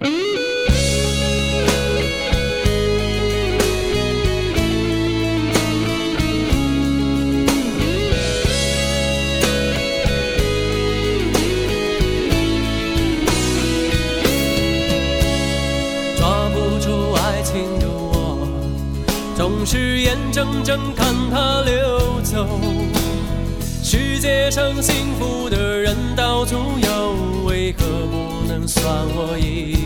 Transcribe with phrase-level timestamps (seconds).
[0.00, 0.08] 抓
[16.48, 18.48] 不住爱情的我，
[19.36, 22.48] 总是眼睁睁看它溜走。
[23.82, 29.81] 世界上幸福的人到处有，为何不能算我一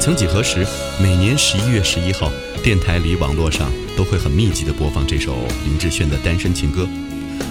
[0.00, 0.66] 曾几何时，
[0.98, 2.32] 每年十一月十一号，
[2.64, 6.84] 电台里、网络上都会很密集的播放这首林志炫的《单身情歌》，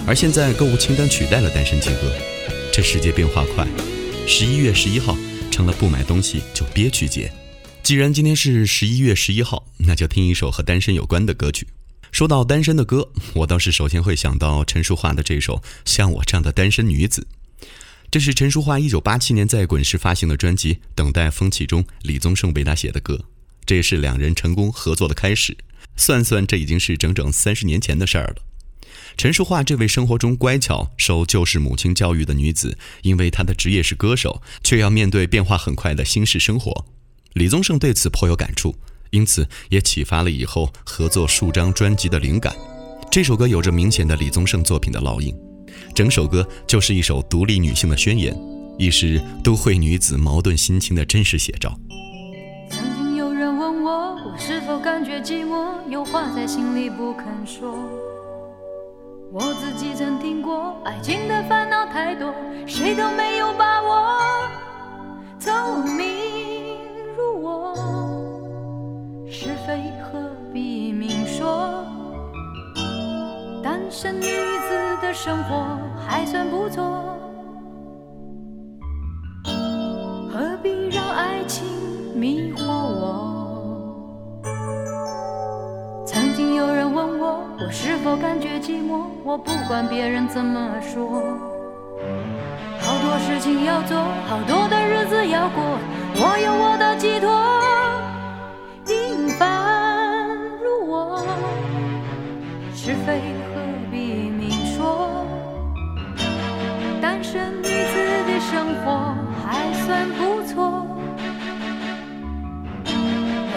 [0.04, 2.08] 而现在购物清单取代了《单身情歌》。
[2.72, 3.64] 这世界变化快，
[4.26, 5.16] 十一月十一号
[5.52, 7.30] 成了不买东西就憋屈节。
[7.84, 11.68] 既然今天是十一月十一号，那就听一首和单身有关的歌曲。
[12.10, 17.22] 说到单身的歌，我倒是首先会想到陈淑桦的这首《像我这样的单身女子》。
[18.10, 23.26] 这是陈淑桦一九八七年在滚石发行的专辑《等待风起》中李宗盛为她写的歌，
[23.64, 25.56] 这也是两人成功合作的开始。
[25.94, 28.42] 算算，这已经是整整三十年前的事儿了。
[29.16, 36.86] 陈淑桦这位生活中乖巧、受旧式母亲教育的女子，因为她的职业是歌手，却要面对变化很快的新式生活。
[37.34, 38.74] 李宗盛对此颇有感触，
[39.10, 42.56] 因此也启发了以后合作数张专辑的灵感。
[43.08, 45.32] 这首歌有着明显的李宗盛作品的烙印。
[46.00, 48.34] 整首歌就是一首独立女性的宣言，
[48.78, 51.78] 亦是都会女子矛盾心情的真实写照。
[52.70, 57.76] 曾经有人问我，我是否感觉寂寞，有话在心里不肯说。
[59.30, 62.32] 我自己曾听过，爱情的烦恼太多，
[62.66, 64.18] 谁都没有把握。
[65.38, 66.06] 聪明
[67.14, 67.76] 如我，
[69.30, 70.18] 是非何
[70.50, 71.84] 必明说？
[73.62, 75.78] 单身女子的生活
[76.10, 76.82] 还算不错，
[80.28, 81.64] 何必让爱情
[82.16, 84.42] 迷惑我？
[86.04, 89.04] 曾经有人问我，我是否感觉寂寞？
[89.22, 91.22] 我不管别人怎么说，
[92.80, 95.62] 好多事情要做，好多的日子要过，
[96.16, 97.59] 我有我的寄托。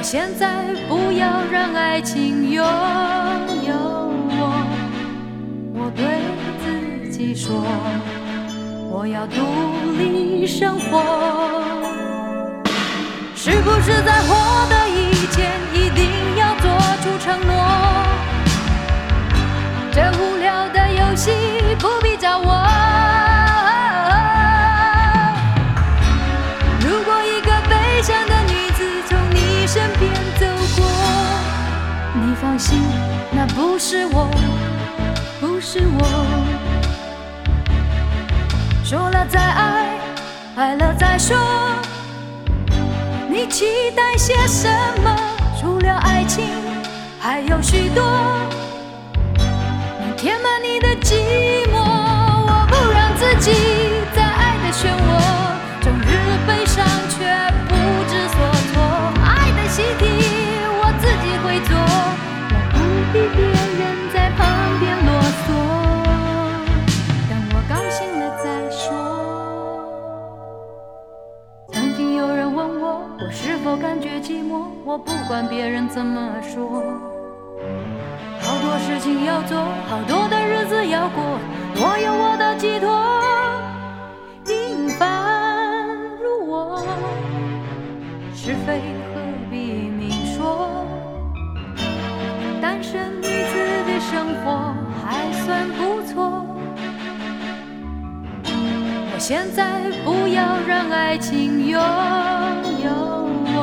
[0.03, 4.67] 现在不要让爱情拥有我，
[5.73, 6.03] 我对
[6.61, 7.63] 自己说，
[8.91, 9.41] 我要独
[9.97, 11.01] 立生活。
[13.33, 16.69] 是不是在活的以前一定要做
[17.01, 17.53] 出承诺？
[19.89, 21.31] 这无聊的游戏
[21.79, 22.82] 不必找我。
[32.15, 32.79] 你放心，
[33.31, 34.29] 那不是我，
[35.39, 36.05] 不是我。
[38.83, 39.97] 说了再爱，
[40.55, 41.35] 爱了再说。
[43.27, 43.65] 你期
[43.95, 44.69] 待些什
[45.03, 45.17] 么？
[45.59, 46.45] 除了爱情，
[47.19, 48.03] 还有许多
[50.15, 51.72] 填满你的寂寞。
[92.83, 93.53] 身女子
[93.87, 96.45] 的生活还算不错。
[98.45, 101.79] 我现在不要让爱情拥
[102.83, 102.89] 有
[103.55, 103.57] 我，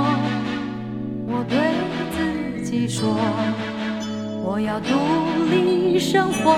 [1.27, 1.59] 我对
[2.17, 3.15] 自己说，
[4.43, 4.89] 我要独
[5.51, 6.57] 立生活。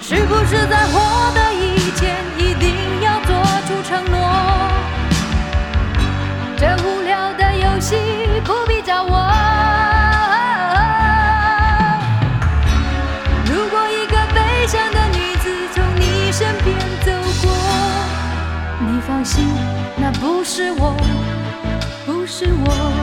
[0.00, 0.98] 是不是在获
[1.34, 3.30] 得以前一定要做
[3.66, 4.16] 出承诺？
[6.56, 7.96] 这无聊的游戏
[20.22, 20.96] 不是我，
[22.06, 23.01] 不是我。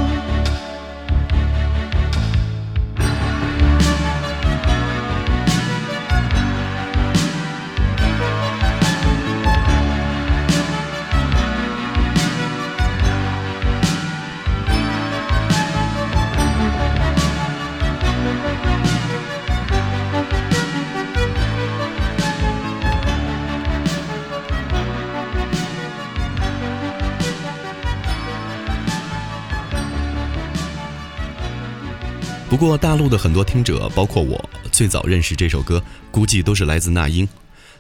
[32.59, 37.25] 不过，大陆的很多听者，包括我，最早认识这首歌，估计都是来自那英。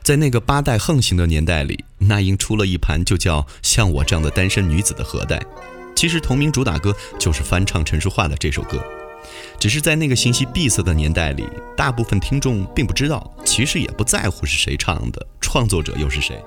[0.01, 5.45] 在那个八代横行的年代里，那英出了一盘就叫《像我这样的单身女子》的盒带。
[5.93, 8.81] 其实同名主打歌就是翻唱陈淑桦的这首歌，
[9.59, 11.43] 只是在那个信息闭塞的年代里，
[11.75, 16.41] 大部分听众并不知道，其实也不在乎是谁唱的，创作者又是谁。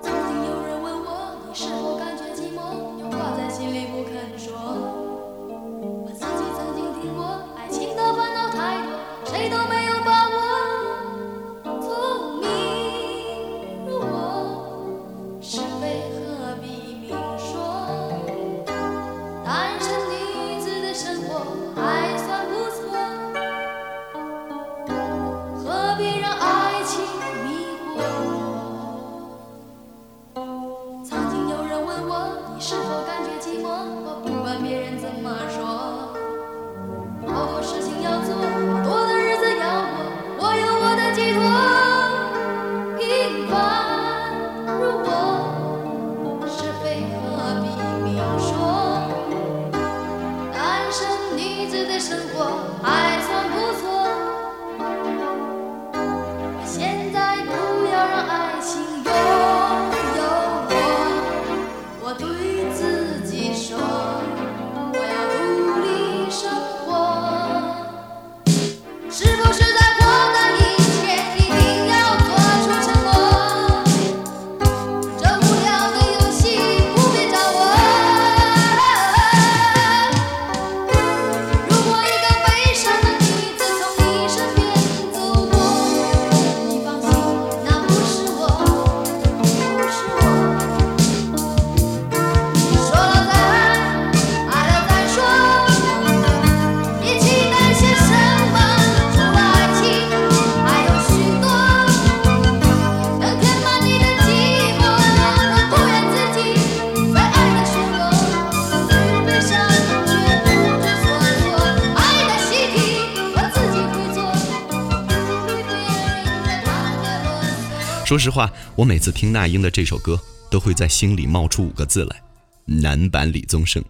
[118.12, 122.22] 说实话，我每次听那英的这首歌，都会在心里冒出五个字来：
[122.66, 123.82] 男版李宗盛。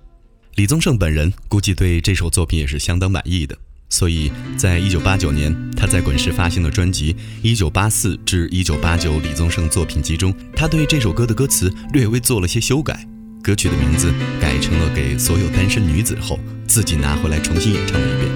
[0.55, 7.13] 李宗盛本人估计对这首作品也是相当满意的，所以在一九八九年，他在滚石发行的专辑
[7.43, 13.05] 《一九八四至一九八九李宗盛作品集》中，他对这首歌的歌词略微做了些修改，
[13.43, 16.39] 歌曲的名字改成了《给所有单身女子》后，
[16.69, 18.31] 自己拿回来重新演唱了一遍，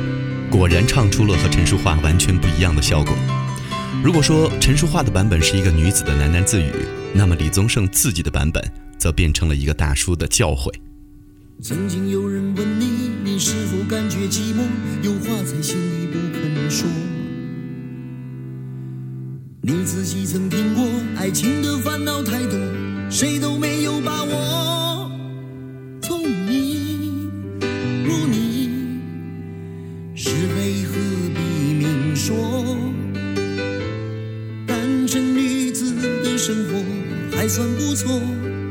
[0.50, 3.16] 果然唱出了和陈淑桦完全不一样的效果。
[4.02, 6.70] 如果说陈淑桦的版本是一个女子的喃喃自语，
[7.12, 8.62] 那么李宗盛自己的版本
[8.98, 10.72] 则变成了一个大叔的教诲。
[11.62, 14.62] 曾经有人问你，你是否感觉寂寞？
[15.02, 16.86] 有话在心里不肯说。
[19.62, 20.84] 你自己曾听过，
[21.16, 22.58] 爱情的烦恼太多，
[23.10, 24.65] 谁都没有把握。
[38.06, 38.65] 错。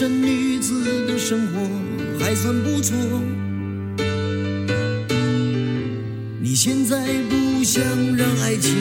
[0.00, 1.60] 身女子的生活
[2.24, 2.96] 还算不错。
[6.40, 7.84] 你现在不想
[8.16, 8.72] 让爱情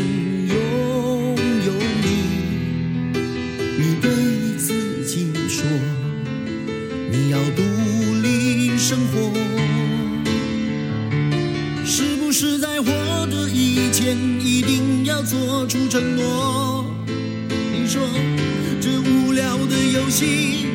[0.48, 0.56] 拥
[1.66, 1.74] 有
[2.04, 2.08] 你，
[3.78, 4.10] 你对
[4.58, 5.66] 自己说，
[7.12, 7.64] 你要独
[8.24, 9.34] 立生活。
[11.84, 12.86] 是不是在活
[13.28, 16.86] 着以前一定要做出承诺？
[17.46, 18.02] 你说
[18.80, 20.68] 这无聊的游戏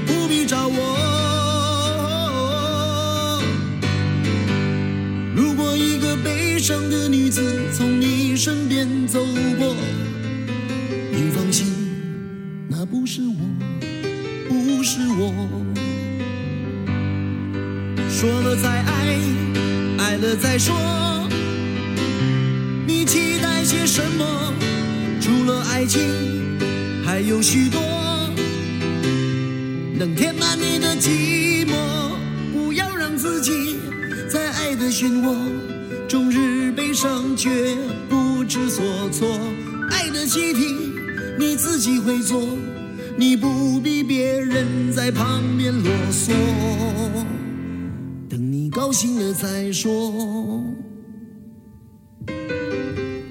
[6.24, 9.22] 悲伤的女子从你身边走
[9.58, 9.76] 过，
[11.12, 11.66] 你放心，
[12.68, 13.36] 那不是我，
[14.48, 15.34] 不是我。
[18.08, 19.18] 说了再爱，
[19.98, 20.74] 爱了再说，
[22.86, 24.54] 你期待些什么？
[25.20, 26.00] 除了爱情，
[27.04, 27.80] 还有许多
[29.98, 31.74] 能填满你的寂寞。
[32.52, 33.76] 不要让自己
[34.28, 35.34] 在爱的漩涡，
[36.74, 37.76] 悲伤却
[38.08, 39.28] 不知所措。
[39.90, 40.66] 爱的习题
[41.38, 42.42] 你自己会做，
[43.16, 46.32] 你不必别人在旁边啰嗦。
[48.28, 50.64] 等你高兴了再说。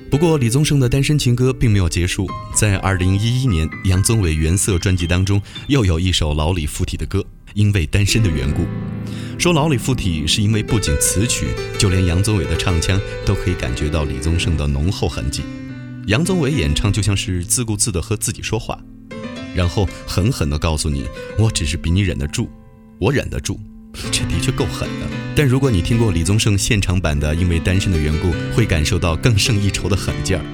[0.09, 7.19] 不过，李宗盛的单身情歌并没有结束，在2011年杨宗纬原色专辑当中，又有一首老李附体的歌
[7.55, 8.61] 《因为单身的缘故》。
[9.43, 11.47] 说老李附体，是因为不仅词曲，
[11.77, 15.43] 就连杨宗纬的唱腔都可以感觉到李宗盛的浓厚痕迹。
[16.07, 18.79] 杨宗纬演唱就像是自顾自地和自己说话，
[19.53, 21.05] 然后狠狠地告诉你
[21.37, 22.47] ：“我只是比你忍得住，
[22.99, 23.59] 我忍得住。”
[24.13, 25.07] 这的确够狠的。
[25.35, 30.45] 但如果你听过李宗盛现场版的《因为单身的缘故》，会感受到更胜一筹的狠劲儿。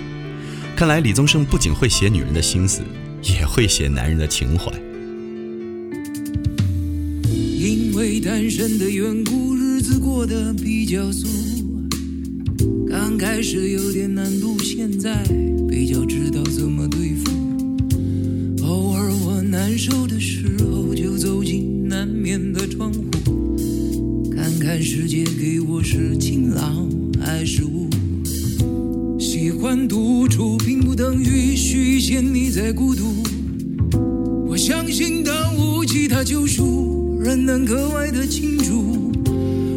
[0.76, 2.82] 看来李宗盛不仅会写女人的心思，
[3.22, 4.72] 也会写男人的情怀。
[8.00, 11.28] 为单身的缘故，日子过得比较俗。
[12.88, 15.22] 刚开始有点难度，现在
[15.68, 17.30] 比较知道怎么对付。
[18.64, 23.04] 偶尔我难受的时候，就走进南面的窗户，
[24.32, 26.90] 看看世界给我是晴朗
[27.20, 27.90] 还是雾。
[29.20, 33.04] 喜欢独处，并不等于许仙你在孤独。
[34.48, 39.12] 我相信当无其他救赎，人能格外的清楚。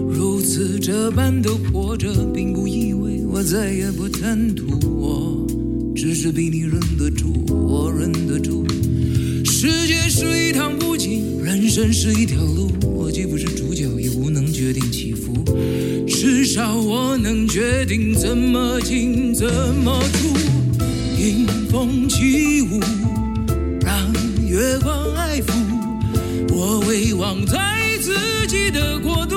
[0.08, 4.64] 如此这般的活着，并不意味我再也不贪图。
[4.88, 5.46] 我
[5.94, 8.64] 只是比你忍得住，我忍得住。
[9.44, 12.70] 世界是一趟不景，人生是一条路。
[12.84, 15.44] 我既不是主角，也无能决定起伏。
[16.08, 19.46] 至少我能决定怎么进，怎
[19.84, 20.28] 么出。
[21.20, 22.80] 迎风起舞，
[27.46, 27.58] 在
[28.00, 29.36] 自己的国度，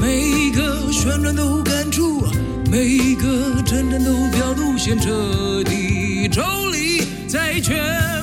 [0.00, 2.24] 每一个旋转都感触，
[2.70, 6.42] 每一个真正都表露，先彻底抽
[6.72, 7.76] 离，再全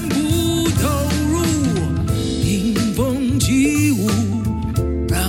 [0.09, 0.87] 部投
[1.29, 1.43] 入。
[2.43, 4.09] 迎风起舞，
[5.07, 5.19] 让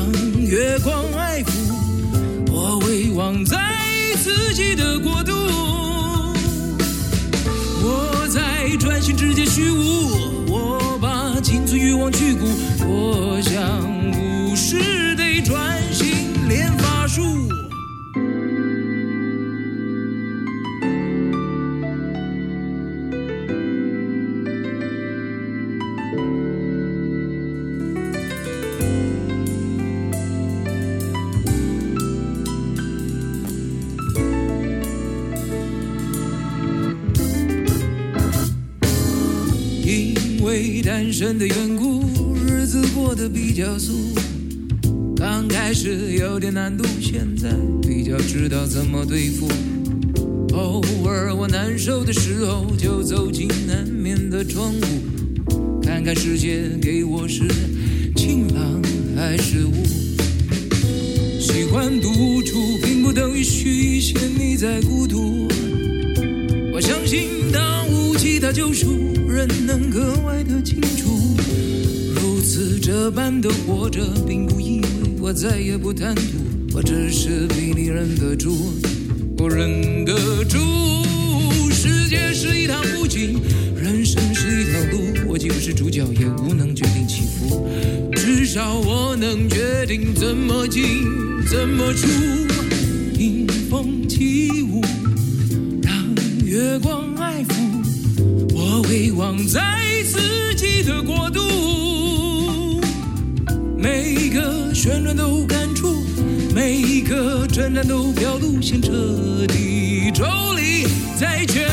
[0.46, 1.50] 月光爱抚，
[2.50, 3.58] 我遗忘在
[4.22, 5.32] 自己的国度。
[7.80, 10.47] 我在专心直接虚无，
[11.68, 12.46] 把青春欲望去骨，
[12.86, 13.62] 我想
[14.12, 17.20] 不是得专心练法术。
[40.42, 42.04] 为单身的缘故，
[42.46, 43.92] 日子过得比较俗。
[45.16, 47.50] 刚开始有点难度，现在
[47.82, 49.48] 比较知道怎么对付。
[50.52, 57.42] 偶尔我难受的时候，就走进南面的窗户，看看世界给我是
[58.16, 58.82] 晴朗
[59.16, 59.72] 还是雾。
[61.40, 65.48] 喜欢独处，并不等于虚陷你在孤独。
[66.72, 67.97] 我相信，当我
[68.40, 71.36] 他救赎，人能格外的清楚。
[72.14, 74.88] 如此这般的活着，并不意味
[75.20, 76.22] 我再也不贪图。
[76.74, 78.56] 我只是比你忍得住，
[79.38, 80.58] 我忍得住。
[81.70, 83.40] 世界是一趟风景，
[83.74, 87.68] 人生是一条路，我既不是主角，也无能决定起伏，
[88.14, 90.84] 至少我能决定怎么进，
[91.46, 92.06] 怎么出。
[93.18, 94.80] 迎风起舞，
[95.82, 95.92] 让
[96.44, 96.97] 月光，
[98.98, 99.62] 回望在
[100.04, 102.80] 自己的国度。
[103.76, 106.02] 每一个旋转都感触，
[106.52, 110.24] 每一个转战都表露，先彻底抽
[110.56, 110.84] 离，
[111.16, 111.64] 再全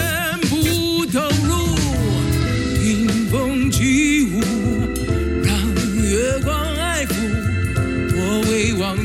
[0.42, 1.76] 部投入。
[2.86, 4.40] 迎风起舞，
[5.44, 5.58] 让
[6.04, 7.16] 月光爱抚，
[8.14, 9.05] 我回望